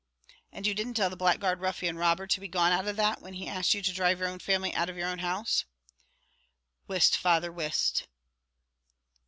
[0.51, 3.35] "And you didn't tell the blackguard ruffian robber to be gone out of that, when
[3.35, 5.65] he asked you to dhrive your own family out of your own house?"
[6.87, 8.07] "Whist, father, whist!"